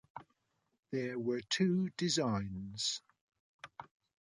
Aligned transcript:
There 0.89 1.19
were 1.19 1.41
two 1.41 1.91
designs. 1.95 3.01